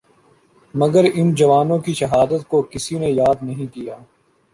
مگر 0.73 1.05
ان 1.13 1.33
جوانوں 1.35 1.77
کی 1.79 1.93
شہادت 1.93 2.47
کو 2.47 2.61
کسی 2.71 2.97
نے 2.99 3.09
یاد 3.11 3.43
نہیں 3.43 3.67
کیا 3.73 3.97